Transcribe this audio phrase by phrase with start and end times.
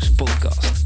[0.00, 0.84] Podcast.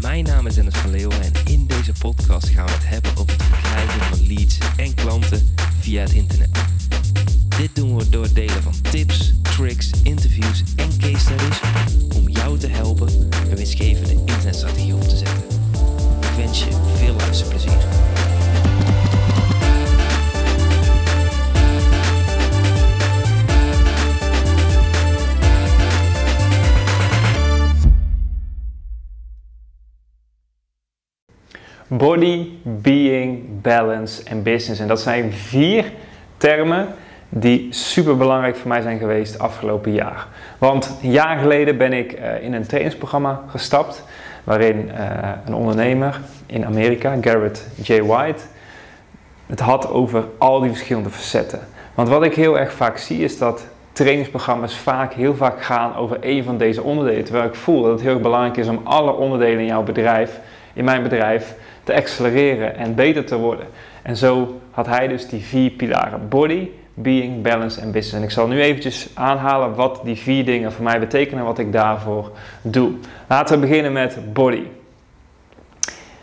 [0.00, 3.32] Mijn naam is Dennis van Leeuwen en in deze podcast gaan we het hebben over
[3.32, 6.48] het verkrijgen van leads en klanten via het internet.
[7.56, 11.60] Dit doen we door het delen van tips, tricks, interviews en case studies
[31.96, 34.80] Body, being, balance en business.
[34.80, 35.92] En dat zijn vier
[36.36, 36.88] termen
[37.28, 40.26] die super belangrijk voor mij zijn geweest afgelopen jaar.
[40.58, 44.04] Want een jaar geleden ben ik uh, in een trainingsprogramma gestapt.
[44.44, 48.02] Waarin uh, een ondernemer in Amerika, Garrett J.
[48.02, 48.42] White,
[49.46, 51.60] het had over al die verschillende facetten.
[51.94, 56.20] Want wat ik heel erg vaak zie is dat trainingsprogramma's vaak heel vaak gaan over
[56.20, 57.24] één van deze onderdelen.
[57.24, 60.40] Terwijl ik voel dat het heel belangrijk is om alle onderdelen in jouw bedrijf,
[60.72, 61.54] in mijn bedrijf,
[61.86, 63.66] te accelereren en beter te worden.
[64.02, 68.12] En zo had hij dus die vier pilaren: body, being, balance en business.
[68.12, 71.58] En ik zal nu eventjes aanhalen wat die vier dingen voor mij betekenen en wat
[71.58, 72.30] ik daarvoor
[72.62, 72.92] doe.
[73.26, 74.62] Laten we beginnen met body.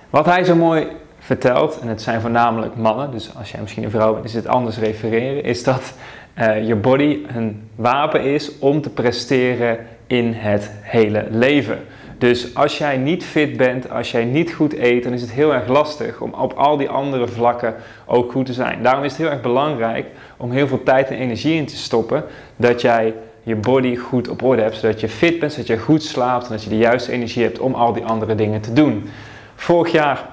[0.09, 0.87] Wat hij zo mooi
[1.19, 4.47] vertelt, en het zijn voornamelijk mannen, dus als jij misschien een vrouw bent, is het
[4.47, 5.93] anders refereren, is dat
[6.39, 9.77] uh, je body een wapen is om te presteren
[10.07, 11.79] in het hele leven.
[12.23, 15.53] Dus als jij niet fit bent, als jij niet goed eet, dan is het heel
[15.53, 18.83] erg lastig om op al die andere vlakken ook goed te zijn.
[18.83, 20.05] Daarom is het heel erg belangrijk
[20.37, 22.23] om heel veel tijd en energie in te stoppen,
[22.55, 26.03] dat jij je body goed op orde hebt, zodat je fit bent, zodat je goed
[26.03, 29.09] slaapt en dat je de juiste energie hebt om al die andere dingen te doen.
[29.55, 30.27] Vorig jaar,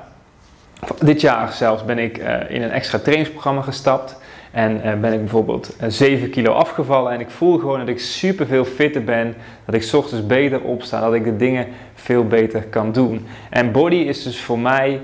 [1.00, 4.19] dit jaar zelfs, ben ik uh, in een extra trainingsprogramma gestapt.
[4.50, 8.00] En uh, ben ik bijvoorbeeld uh, 7 kilo afgevallen en ik voel gewoon dat ik
[8.00, 9.34] super veel fitter ben,
[9.64, 13.26] dat ik ochtends beter opsta, dat ik de dingen veel beter kan doen.
[13.50, 15.00] En body is dus voor mij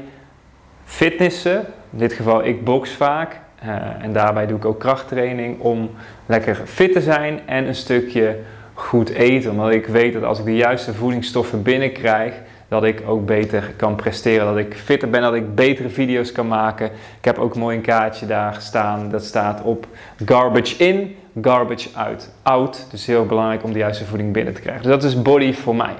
[0.84, 1.56] fitnessen,
[1.92, 5.90] in dit geval ik box vaak uh, en daarbij doe ik ook krachttraining om
[6.26, 8.38] lekker fit te zijn en een stukje
[8.74, 12.34] goed eten, omdat ik weet dat als ik de juiste voedingsstoffen binnenkrijg,
[12.68, 16.48] dat ik ook beter kan presteren, dat ik fitter ben, dat ik betere video's kan
[16.48, 16.86] maken.
[17.18, 19.86] Ik heb ook mooi een kaartje daar staan, dat staat op
[20.24, 22.30] garbage in, garbage out.
[22.42, 24.82] Out, dus heel belangrijk om de juiste voeding binnen te krijgen.
[24.82, 25.94] Dus dat is body voor mij.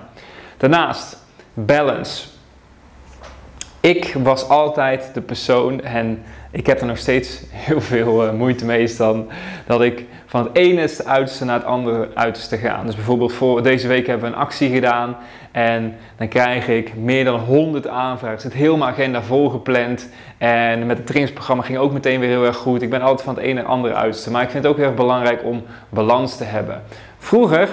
[0.57, 1.19] Daarnaast,
[1.55, 2.36] balance.
[3.87, 8.65] Ik was altijd de persoon en ik heb er nog steeds heel veel uh, moeite
[8.65, 9.29] mee, is dan
[9.67, 12.83] dat ik van het ene uiterste naar het andere uiterste ga.
[12.85, 15.17] Dus bijvoorbeeld voor deze week hebben we een actie gedaan
[15.53, 18.41] en dan krijg ik meer dan 100 aanvragen.
[18.41, 20.09] Zit heel mijn agenda volgepland
[20.39, 22.83] en met het trainingsprogramma ging ook meteen weer heel erg goed.
[22.83, 24.89] Ik ben altijd van het ene het andere uiterste, maar ik vind het ook heel
[24.89, 26.83] erg belangrijk om balans te hebben.
[27.19, 27.69] Vroeger,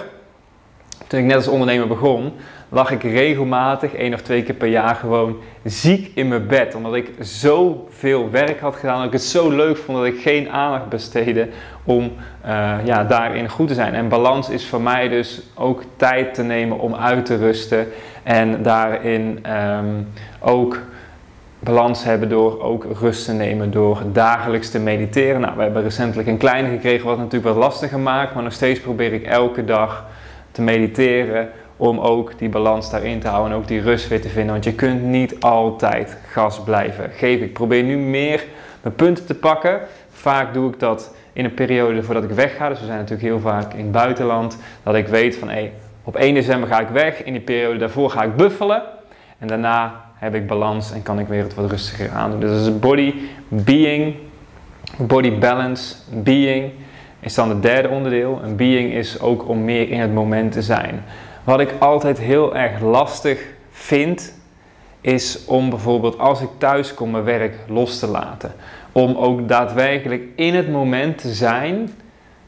[1.07, 2.33] toen ik net als ondernemer begon,
[2.73, 6.75] lag ik regelmatig, één of twee keer per jaar gewoon ziek in mijn bed.
[6.75, 10.49] Omdat ik zoveel werk had gedaan, dat ik het zo leuk vond dat ik geen
[10.49, 11.47] aandacht besteedde
[11.83, 12.11] om
[12.45, 13.93] uh, ja, daarin goed te zijn.
[13.93, 17.87] En balans is voor mij dus ook tijd te nemen om uit te rusten
[18.23, 19.45] en daarin
[19.77, 20.07] um,
[20.39, 20.79] ook
[21.59, 25.41] balans hebben door ook rust te nemen, door dagelijks te mediteren.
[25.41, 28.79] Nou, we hebben recentelijk een kleine gekregen wat natuurlijk wat lastiger maakt, maar nog steeds
[28.79, 30.05] probeer ik elke dag
[30.51, 31.49] te mediteren
[31.83, 34.51] om ook die balans daarin te houden en ook die rust weer te vinden.
[34.51, 37.45] Want je kunt niet altijd gas blijven geven.
[37.45, 38.43] Ik probeer nu meer
[38.81, 39.79] mijn punten te pakken.
[40.09, 42.69] Vaak doe ik dat in een periode voordat ik wegga.
[42.69, 44.57] Dus we zijn natuurlijk heel vaak in het buitenland.
[44.83, 45.73] Dat ik weet van hey,
[46.03, 47.23] op 1 december ga ik weg.
[47.23, 48.83] In die periode daarvoor ga ik buffelen.
[49.37, 52.39] En daarna heb ik balans en kan ik weer het wat rustiger aandoen.
[52.39, 53.13] Dus dat is body,
[53.47, 54.15] being,
[54.97, 56.71] body balance, being
[57.19, 58.39] is dan het derde onderdeel.
[58.43, 61.03] Een being is ook om meer in het moment te zijn.
[61.43, 63.39] Wat ik altijd heel erg lastig
[63.71, 64.33] vind,
[65.01, 68.53] is om bijvoorbeeld als ik thuis kom mijn werk los te laten.
[68.91, 71.89] Om ook daadwerkelijk in het moment te zijn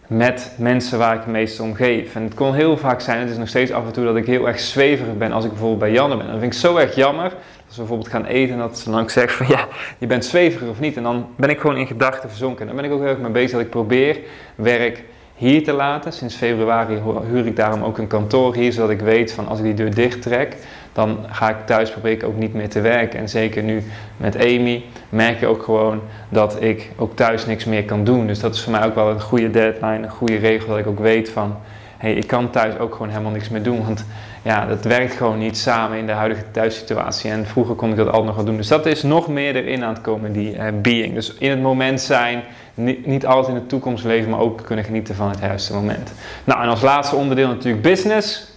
[0.07, 2.15] met mensen waar ik het meest om geef.
[2.15, 4.25] En het kon heel vaak zijn, het is nog steeds af en toe dat ik
[4.25, 6.27] heel erg zweverig ben als ik bijvoorbeeld bij Janne ben.
[6.27, 7.33] Dat vind ik zo erg jammer.
[7.67, 9.67] Als we bijvoorbeeld gaan eten en dat ze dan zeggen van ja,
[9.97, 10.97] je bent zweverig of niet.
[10.97, 12.61] En dan ben ik gewoon in gedachten verzonken.
[12.61, 14.19] En dan ben ik ook heel erg mee bezig dat ik probeer
[14.55, 15.03] werk
[15.35, 16.13] hier te laten.
[16.13, 19.65] Sinds februari huur ik daarom ook een kantoor hier, zodat ik weet van als ik
[19.65, 20.57] die deur dicht trek,
[20.93, 23.19] dan ga ik thuis probeer ik ook niet meer te werken.
[23.19, 23.83] En zeker nu
[24.17, 28.27] met Amy merk je ook gewoon dat ik ook thuis niks meer kan doen.
[28.27, 30.87] Dus dat is voor mij ook wel een goede deadline, een goede regel dat ik
[30.87, 31.57] ook weet van,
[32.05, 33.85] hey, ik kan thuis ook gewoon helemaal niks meer doen.
[33.85, 34.05] Want
[34.41, 37.31] ja, dat werkt gewoon niet samen in de huidige thuissituatie.
[37.31, 38.57] En vroeger kon ik dat altijd nog wel doen.
[38.57, 41.13] Dus dat is nog meer erin aan het komen, die uh, being.
[41.13, 42.43] Dus in het moment zijn,
[42.73, 46.13] niet, niet altijd in de toekomst leven, maar ook kunnen genieten van het juiste moment.
[46.43, 48.53] Nou, en als laatste onderdeel natuurlijk business.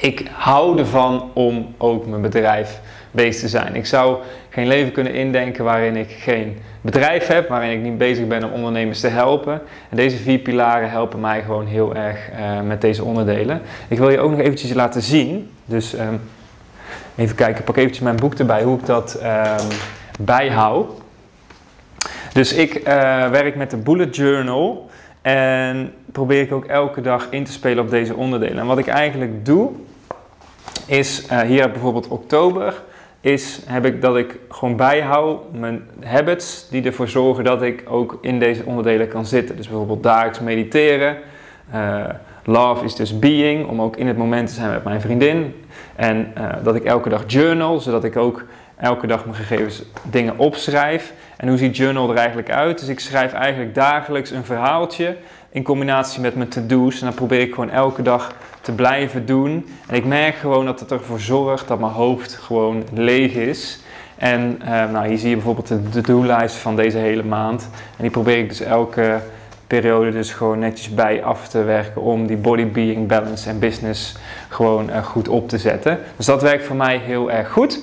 [0.00, 2.80] Ik hou ervan om ook mijn bedrijf
[3.10, 3.74] bezig te zijn.
[3.74, 4.16] Ik zou
[4.48, 8.52] geen leven kunnen indenken waarin ik geen bedrijf heb, waarin ik niet bezig ben om
[8.52, 9.60] ondernemers te helpen.
[9.88, 13.60] En deze vier pilaren helpen mij gewoon heel erg uh, met deze onderdelen.
[13.88, 15.50] Ik wil je ook nog eventjes laten zien.
[15.64, 16.20] Dus um,
[17.16, 19.68] even kijken, ik pak eventjes mijn boek erbij, hoe ik dat um,
[20.20, 20.90] bijhoud.
[22.32, 22.84] Dus ik uh,
[23.30, 24.90] werk met de Bullet Journal
[25.22, 28.58] en probeer ik ook elke dag in te spelen op deze onderdelen.
[28.58, 29.70] En wat ik eigenlijk doe,
[30.86, 32.82] is uh, hier bijvoorbeeld oktober,
[33.20, 38.18] is heb ik dat ik gewoon bijhoud mijn habits die ervoor zorgen dat ik ook
[38.20, 39.56] in deze onderdelen kan zitten.
[39.56, 41.16] Dus bijvoorbeeld dagelijks mediteren.
[41.74, 42.04] Uh,
[42.44, 45.54] love is dus being, om ook in het moment te zijn met mijn vriendin.
[45.96, 48.44] En uh, dat ik elke dag journal, zodat ik ook
[48.76, 51.12] elke dag mijn gegevens dingen opschrijf.
[51.36, 52.78] En hoe ziet journal er eigenlijk uit?
[52.78, 55.16] Dus ik schrijf eigenlijk dagelijks een verhaaltje
[55.58, 57.00] in combinatie met mijn to-do's.
[57.00, 59.68] En dan probeer ik gewoon elke dag te blijven doen.
[59.86, 63.80] En ik merk gewoon dat het ervoor zorgt dat mijn hoofd gewoon leeg is.
[64.16, 67.68] En uh, nou, hier zie je bijvoorbeeld de to-do-lijst van deze hele maand.
[67.72, 69.20] En die probeer ik dus elke
[69.66, 74.16] periode dus gewoon netjes bij af te werken om die body, being, balance en business
[74.48, 75.98] gewoon uh, goed op te zetten.
[76.16, 77.80] Dus dat werkt voor mij heel erg goed.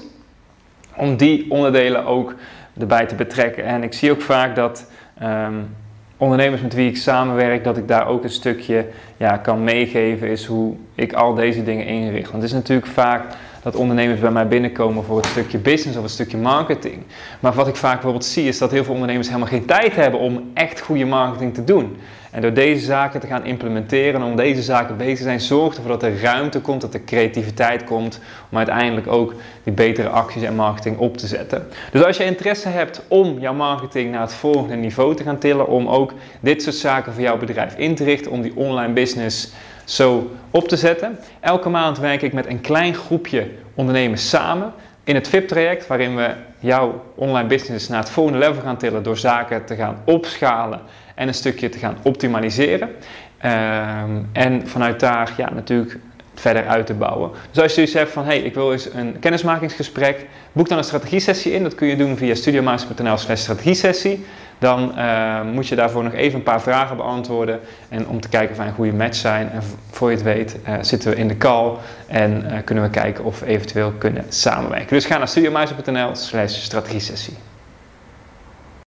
[0.95, 2.36] Om die onderdelen ook
[2.80, 3.63] erbij te betrekken.
[3.63, 4.86] En ik zie ook vaak dat
[5.24, 5.75] um,
[6.18, 8.86] ondernemers met wie ik samenwerk, dat ik daar ook een stukje
[9.18, 12.32] ja, kan meegeven, is hoe ik al deze dingen inricht.
[12.32, 13.24] Want het is natuurlijk vaak
[13.66, 17.04] dat ondernemers bij mij binnenkomen voor het stukje business of een stukje marketing.
[17.40, 20.20] Maar wat ik vaak bijvoorbeeld zie, is dat heel veel ondernemers helemaal geen tijd hebben
[20.20, 21.98] om echt goede marketing te doen.
[22.32, 25.78] En door deze zaken te gaan implementeren en om deze zaken bezig te zijn, zorgt
[25.78, 28.20] ervoor dat er ruimte komt, dat er creativiteit komt,
[28.52, 29.34] om uiteindelijk ook
[29.64, 31.68] die betere acties en marketing op te zetten.
[31.92, 35.68] Dus als je interesse hebt om jouw marketing naar het volgende niveau te gaan tillen,
[35.68, 39.54] om ook dit soort zaken voor jouw bedrijf in te richten, om die online business
[39.86, 41.20] zo op te zetten.
[41.40, 44.74] Elke maand werk ik met een klein groepje ondernemers samen
[45.04, 49.18] in het VIP-traject, waarin we jouw online business naar het volgende level gaan tillen door
[49.18, 50.82] zaken te gaan opschalen
[51.16, 52.90] en een stukje te gaan optimaliseren.
[53.46, 56.00] Um, en vanuit daar ja, natuurlijk
[56.36, 57.32] verder uit te bouwen.
[57.52, 60.84] Dus als je dus hebt van, hey, ik wil eens een kennismakingsgesprek, boek dan een
[60.84, 61.64] strategie-sessie in.
[61.64, 64.26] Dat kun je doen via studiomaster.nl slash strategie-sessie.
[64.60, 67.60] Dan uh, moet je daarvoor nog even een paar vragen beantwoorden.
[67.90, 69.50] En om te kijken of wij een goede match zijn.
[69.52, 69.62] En
[69.92, 71.72] voor je het weet uh, zitten we in de call.
[72.08, 74.96] En uh, kunnen we kijken of we eventueel kunnen samenwerken.
[74.96, 77.34] Dus ga naar studiomaster.nl slash strategie-sessie.